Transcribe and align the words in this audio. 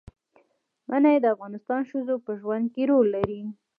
منی 0.89 1.15
د 1.21 1.25
افغان 1.33 1.53
ښځو 1.91 2.15
په 2.25 2.31
ژوند 2.41 2.65
کې 2.73 2.83
رول 2.89 3.05
لري. 3.15 3.41